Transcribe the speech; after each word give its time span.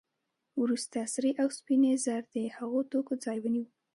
وروسته 0.61 0.99
سرې 1.13 1.31
او 1.41 1.47
سپینې 1.57 1.93
زر 2.05 2.21
د 2.35 2.37
هغو 2.57 2.79
توکو 2.91 3.13
ځای 3.25 3.37
ونیو 3.41 3.67